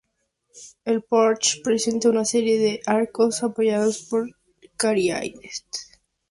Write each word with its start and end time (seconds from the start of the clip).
El 0.83 1.03
porche 1.03 1.61
presenta 1.63 2.09
una 2.09 2.25
serie 2.25 2.57
de 2.57 2.81
arcos 2.87 3.43
apoyados 3.43 3.99
por 4.01 4.31
cariátides. 4.75 5.63